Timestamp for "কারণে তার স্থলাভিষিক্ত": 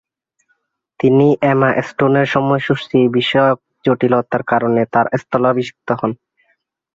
4.43-5.87